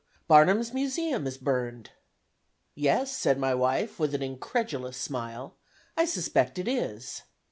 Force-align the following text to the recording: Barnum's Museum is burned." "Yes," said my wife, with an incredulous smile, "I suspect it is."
Barnum's 0.27 0.73
Museum 0.73 1.27
is 1.27 1.37
burned." 1.37 1.91
"Yes," 2.73 3.15
said 3.15 3.37
my 3.37 3.53
wife, 3.53 3.99
with 3.99 4.15
an 4.15 4.23
incredulous 4.23 4.97
smile, 4.97 5.53
"I 5.95 6.05
suspect 6.05 6.57
it 6.57 6.67
is." 6.67 7.21